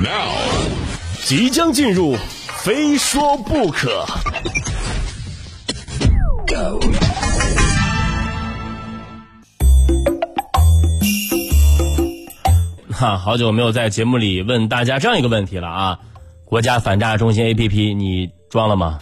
[0.00, 0.30] Now，
[1.24, 2.16] 即将进入，
[2.62, 4.06] 非说不可。
[12.92, 15.98] 哈，好久没有在节目里问大家这样一个问题了啊！
[16.44, 19.00] 国家反诈中心 APP 你装了吗？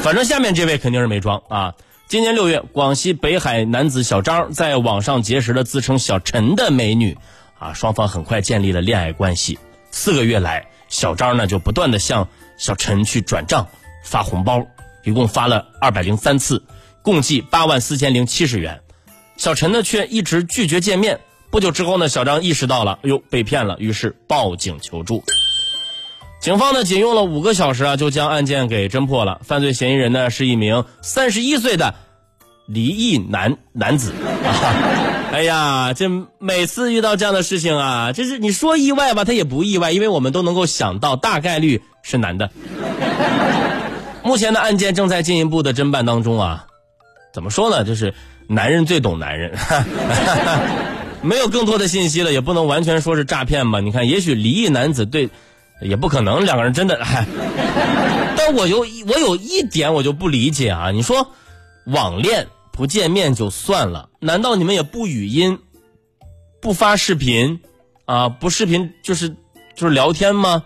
[0.00, 1.72] 反正下面这位肯定是没装啊。
[2.08, 7.16] 今年六月，广西北海男子小张在网上结识了自称小陈的美女，
[7.58, 9.58] 啊，双方很快建立了恋爱关系。
[9.90, 13.66] 四个月来，小张呢就不断的向小陈去转账、
[14.04, 14.66] 发红包，
[15.04, 16.62] 一共发了二百零三次，
[17.02, 18.80] 共计八万四千零七十元。
[19.36, 21.20] 小陈呢却一直拒绝见面。
[21.50, 25.22] 不久之后呢，小张意识到了，哎呦，被骗了，于是报警求助。
[26.40, 29.40] 警方呢，仅用了五个小时啊，就将案件给侦破了。
[29.44, 31.94] 犯罪嫌疑人呢，是一名三十一岁的
[32.66, 34.12] 离异男男子。
[35.36, 36.08] 哎呀，这
[36.38, 42.50] 每次遇到这样的事情啊，这是你说意外吧，他也不意外，因为我们都能够想到，大概率是男的。
[44.22, 46.64] 目前的案件正在进一步的侦办当中啊。
[47.34, 47.84] 怎么说呢？
[47.84, 48.14] 就是
[48.48, 49.54] 男人最懂男人。
[51.20, 53.78] 没有更多的信息了，也不能完全说是诈骗吧？
[53.80, 55.28] 你看，也许离异男子对。
[55.82, 56.98] 也不可能，两个人真的。
[58.38, 60.90] 但我有我有一点我就不理解啊！
[60.92, 61.28] 你说
[61.84, 62.46] 网恋
[62.76, 65.58] 不见面就算了，难道你们也不语音、
[66.60, 67.60] 不发视频
[68.04, 68.28] 啊？
[68.28, 69.30] 不视频就是
[69.74, 70.64] 就是聊天吗？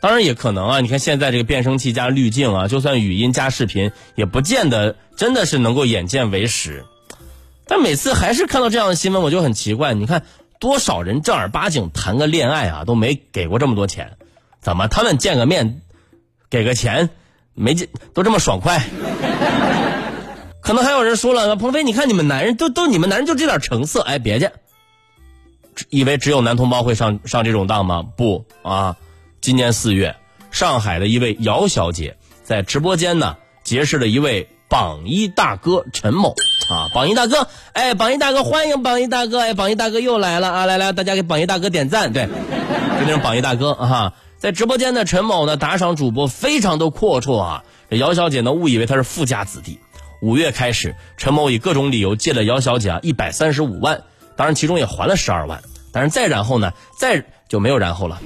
[0.00, 0.80] 当然也可能啊！
[0.80, 6.84] 你看现在这个变声器加滤镜啊，就算语音加视频，也不见得真的是能够眼见为实。
[7.66, 9.94] 但每次还是看到这样的新闻，我就很奇怪。
[9.94, 10.24] 你看
[10.58, 14.16] 多少人正儿八经谈个恋爱啊，都没给过这么多钱。
[14.60, 15.82] 怎么他们见个面，
[16.48, 17.10] 给个钱，
[17.54, 18.84] 没见都这么爽快？
[20.66, 24.52] 可能还有人说了，鹏飞，你看你们男人都都你们男人就这点成色，哎，别介，
[25.90, 28.02] 以为只有男同胞会上上这种当吗？
[28.02, 28.96] 不啊，
[29.40, 30.16] 今年四月，
[30.50, 36.34] 上海的一位姚小姐在直播间呢结识了一位榜一大哥陈某
[36.68, 44.14] 啊，榜一大哥，哎，榜一大哥欢迎榜一大哥，哎，榜一大哥又来了啊，来来，大家给榜一大哥点赞，对，就那种榜一大哥啊。
[44.38, 47.64] 在直播间的陈某呢，打赏主播非常的阔绰啊。
[47.88, 49.78] 这姚小姐呢，误以为他是富家子弟。
[50.26, 54.02] 五月开始，陈某以各种理由借了姚小姐啊一百三十五万，
[54.34, 55.62] 当然其中也还了十二万。
[55.92, 58.20] 但是再然后呢，再就没有然后了，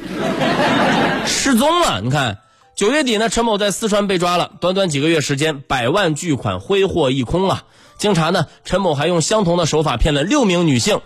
[1.27, 2.00] 失踪了。
[2.00, 2.38] 你看，
[2.75, 7.65] 九月底呢，陈某在四川被抓了，短短几个月时间，百万巨款挥霍一空啊。
[7.99, 11.03] 经查呢，陈某还用相同的手法骗了六名女性，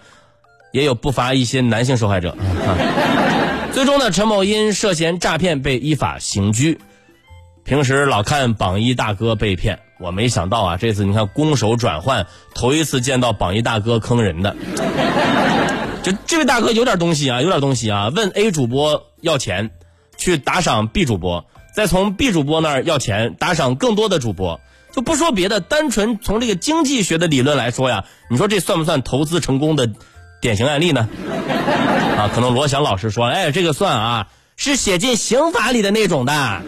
[0.73, 2.37] 也有不乏一些男性受害者。
[3.75, 6.81] 最终呢，陈某因涉嫌诈骗被依法刑拘。
[7.65, 14.57] 平时老看榜一大哥被骗，我没想到啊，这次你看攻守转换，头一次见到榜一大哥坑人的。
[16.03, 19.71] 就这位大哥有点东西啊，有点东西啊，问 A 主播要钱，
[20.19, 24.61] 去打赏 B 主播，再从 B 主播那儿要钱，打赏更多的主播。
[24.93, 29.91] 就不说别的，单纯从这个经济学的理论来说呀，你说这算不算投资成功的
[30.41, 31.09] 典型案例呢？
[32.19, 36.63] 啊，可能罗翔老师说，哎，这个算啊，是写进刑法里的那种的。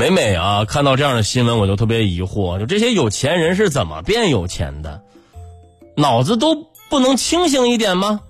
[0.00, 5.02] 每每啊，看到这样的新闻，我就特别疑惑，就这些有钱人是怎么变有钱的？
[5.94, 8.22] 脑子都不能清醒一点吗？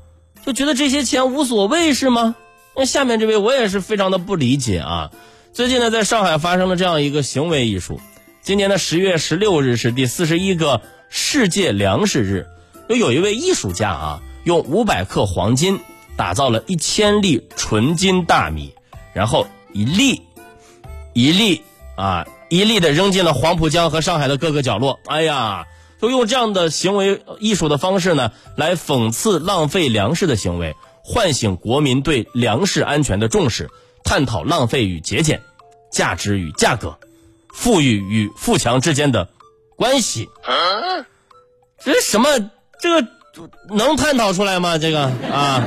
[0.44, 2.34] 就觉得这些钱无所谓是吗？
[2.74, 5.12] 那下面这位我也是非常的不理解啊。
[5.52, 8.00] 最近呢，在上海发生了这样一个行为艺术。
[8.42, 10.82] 今年的十月十六日是第四十一个。
[11.08, 12.46] 世界粮食日，
[12.88, 15.78] 又有一位艺术家啊，用五百克黄金
[16.16, 18.72] 打造了一千粒纯金大米，
[19.12, 20.22] 然后一粒
[21.20, 21.62] 一粒
[21.96, 24.98] 啊一粒的扔进了黄浦江和上海的各个角落。
[25.06, 25.66] 哎呀，
[26.00, 33.68] 就用这样的行为艺术的方式呢，来讽刺浪费粮食的行为，唤醒国民对粮食安全的重视，
[34.02, 35.42] 探讨浪费与节俭、
[35.92, 36.98] 价值与价格、
[37.52, 39.28] 富裕与富强之间的。
[39.76, 40.28] 关系，
[41.84, 42.50] 这什么？
[42.80, 43.06] 这个
[43.68, 44.78] 能探讨出来吗？
[44.78, 45.62] 这个啊，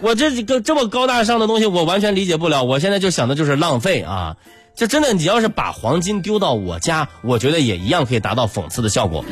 [0.00, 2.64] 我这个这么高大上的东西，我完全理解不了。
[2.64, 4.36] 我现在就想的就是浪费啊！
[4.74, 9.24] 就真的，你要是把黄金丢到我家，我觉得也一样可以达到讽刺的效果。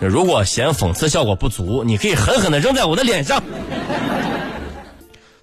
[0.00, 3.42] 如果嫌讽刺效果不足，你可以狠狠的扔在我的脸上。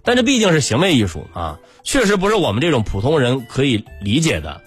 [0.03, 4.61] 但这毕竟是行为艺术啊，确实不是我们这种普通人可以理解的。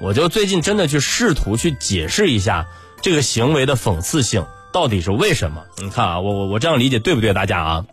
[0.00, 2.66] 我就最近真的去试图去解释一下
[3.00, 5.64] 这个行为的讽刺性到底是为什么？
[5.78, 7.32] 你看啊，我我我这样理解对不对？
[7.32, 7.86] 大家啊，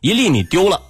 [0.00, 0.82] 一粒米丢了，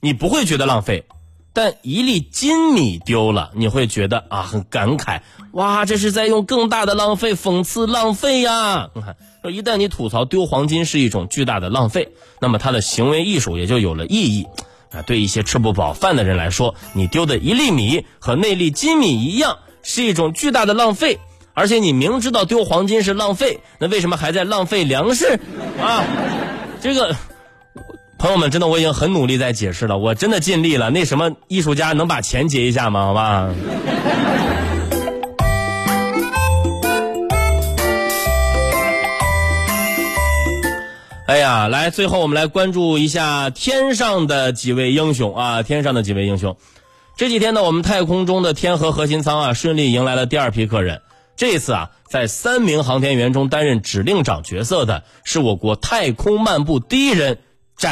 [0.00, 1.04] 你不会觉得浪费，
[1.54, 5.20] 但一粒金米丢了，你会觉得啊很感慨，
[5.52, 8.88] 哇，这是在用更大的浪费讽刺浪费呀！
[8.94, 9.16] 你看，
[9.52, 14.46] 一旦你吐槽丢黄金是一种巨大的浪费，那么他的行为艺术也就有了意义。
[14.92, 21.18] 啊，对一些吃不饱饭的人来说，你丢的一粒米和那粒金米一样，是一种巨大的浪费。
[21.54, 25.38] 而且你明知道丢黄金是浪费，那为什么还在浪费粮食？
[25.78, 26.04] 啊，
[26.80, 27.14] 这个。
[28.22, 30.90] 朋友们，真的我已经很努力在解释了，我真的尽力了。
[30.90, 33.06] 那什么艺术家能把钱结一下吗？
[33.06, 33.52] 好吧。
[41.26, 45.64] 哎呀，来，最后我们来关注一下天上的几位英雄啊！
[45.64, 46.56] 天上的几位英雄，
[47.16, 51.02] 这几天呢，我们太空中的天河核心舱啊，顺利迎来了第二批客人。
[51.34, 57.38] 这一次啊，在三名航天员中担任指令长角色的是我国太空漫步第一人。
[57.76, 57.88] 翟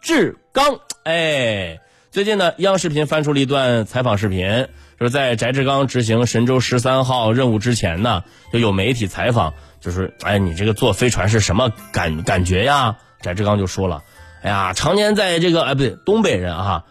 [0.00, 12.96] 志刚，哎，最近呢，央视频翻出了一段采访视频，就是在翟志刚执行神舟十三号任务之前呢，就有媒体采访，就是哎，你这个坐飞船是什么感感觉呀？
[13.20, 14.02] 翟志刚就说了，
[14.42, 16.84] 哎呀，常年在这个哎不对，东北人啊，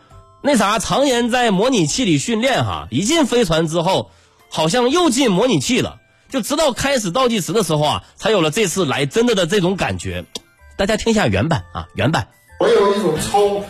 [0.44, 4.12] 那啥，常年在模拟器里训练哈，一进飞船之后，
[4.50, 5.98] 好像又进模拟器了，
[6.30, 10.26] 就直到开始倒计时的时候啊，才有了这次来真的的这种感觉。
[10.76, 12.28] 大家听一下原版啊，原版。
[12.60, 13.64] 我有一种超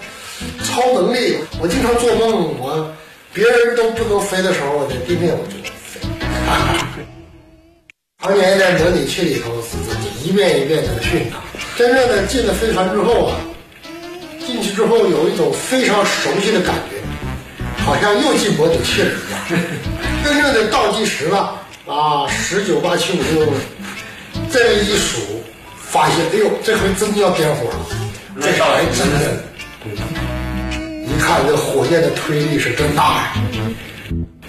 [0.64, 2.94] 超能力，我经常做梦，我
[3.34, 6.00] 别人都不能飞的时候，我在地面我就能飞。
[8.22, 9.52] 常年在模拟器里头，
[10.24, 11.32] 一遍一遍的训练，
[11.76, 13.36] 真正的进了飞船之后啊，
[14.46, 16.96] 进去之后有一种非常熟悉的感觉，
[17.84, 19.62] 好像又进模拟器了一样。
[20.24, 23.54] 真正的倒计时了啊，十九八七五六，
[24.50, 25.33] 这一数，
[25.94, 27.86] 发现哎呦，这回真要点火了。
[28.42, 29.44] 这还真的，
[31.06, 33.34] 一看这火箭的推力是真大呀！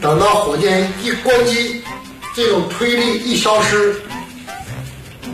[0.00, 1.82] 等到火箭一关机，
[2.34, 3.94] 这种推力一消失，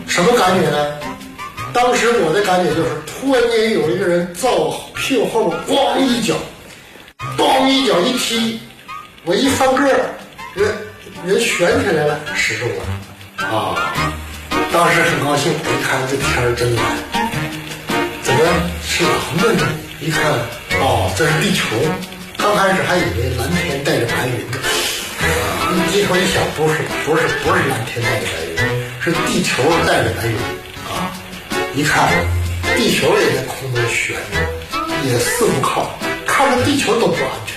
[0.09, 0.99] 什么感觉呢？
[1.73, 6.35] 当时我的感觉就是，突然间有一个人在我屁股后面咣一脚，
[7.39, 8.59] 咣一脚一踢，
[9.25, 10.11] 我一翻个儿，
[10.55, 10.75] 人
[11.25, 13.93] 人悬起来了，失重了啊！
[14.72, 16.84] 当时很高兴，一看这天儿真蓝。
[18.22, 18.38] 怎么
[18.87, 19.67] 是蓝的呢，
[20.00, 20.22] 一看，
[20.81, 21.64] 哦，这是地球。
[22.38, 24.56] 刚开始还以为蓝天带着白云呢，
[25.75, 28.56] 一低头一想，不是，不是，不是蓝天带着白云，
[29.02, 30.37] 是地球带着白云
[30.87, 31.11] 啊！
[31.75, 32.08] 一看，
[32.76, 34.38] 地球也在空中悬着，
[35.05, 37.56] 也四不靠，看着地球都不安全，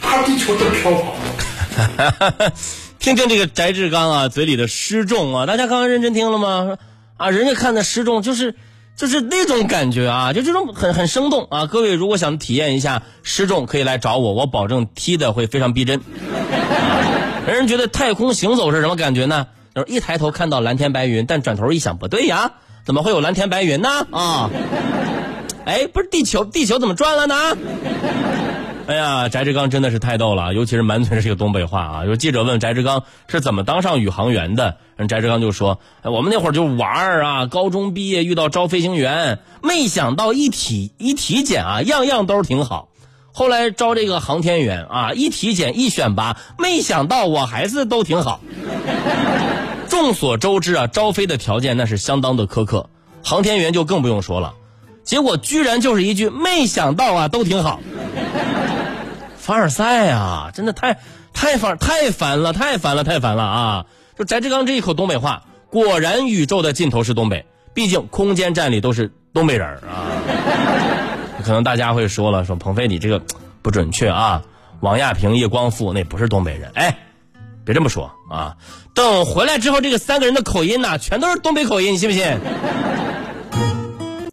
[0.00, 2.52] 怕地球都飘跑了。
[3.06, 6.76] 听听这个翟志刚啊，嘴里的失重啊，大家刚刚认真听了吗？
[7.16, 8.56] 啊，人家看的失重就是。
[8.96, 11.66] 就是那种感觉啊，就这种很很生动啊！
[11.66, 16.00] 各位如果想体验一下失重，可以来找我，我保证踢的会非常逼真。
[17.46, 19.48] 人人觉得太空行走是什么感觉呢？
[19.74, 22.52] 就是一抬头看到蓝天白云，但转头一想，不对呀，
[22.86, 23.90] 怎么会有蓝天白云呢？
[24.10, 24.48] 啊，
[25.66, 27.34] 哎，不是地球，地球怎么转了呢？
[28.88, 32.04] 哎呀，翟志刚真的是太逗了，尤其是满嘴是个东北话啊！
[32.06, 34.76] 有记者问翟志刚是怎么当上宇航员的，
[35.08, 42.88] 翟志刚就说：“我们那会儿就玩儿啊，高中毕业遇到招飞行员，没想到一体一体检啊，样样都挺好。
[43.32, 48.40] 后来招这个航天员啊，一体检一选拔，没想到我还是都挺好。
[49.88, 52.88] 众所周知啊，招飞的条件那是相当的苛刻，
[53.24, 54.54] 航天员就更不用说了。
[55.02, 57.80] 结果居然就是一句没想到啊，都挺好。”
[59.46, 60.98] 凡尔赛啊，真的太
[61.32, 63.86] 太烦太烦了，太烦了，太烦了啊！
[64.18, 70.10] 就翟志刚这一口东北话，果然宇宙的尽头是东北，毕竟空间站里都是东北人啊。
[71.44, 73.22] 可能大家会说了，说鹏飞你这个
[73.62, 74.42] 不准确啊，
[74.80, 76.98] 王亚平、叶光富那不是东北人，哎，
[77.64, 78.56] 别这么说啊！
[78.94, 82.26] 等回来之后，这个三个人的口音呐，全都是东北口音，你信不信？